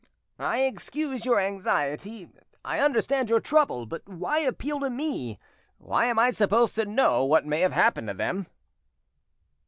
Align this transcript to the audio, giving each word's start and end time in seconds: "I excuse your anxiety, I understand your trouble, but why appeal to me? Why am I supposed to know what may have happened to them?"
"I 0.39 0.61
excuse 0.63 1.25
your 1.27 1.39
anxiety, 1.39 2.27
I 2.65 2.79
understand 2.79 3.29
your 3.29 3.39
trouble, 3.39 3.85
but 3.85 4.01
why 4.09 4.39
appeal 4.39 4.79
to 4.79 4.89
me? 4.89 5.37
Why 5.77 6.07
am 6.07 6.17
I 6.17 6.31
supposed 6.31 6.73
to 6.77 6.85
know 6.87 7.23
what 7.23 7.45
may 7.45 7.59
have 7.59 7.71
happened 7.73 8.07
to 8.07 8.15
them?" 8.15 8.47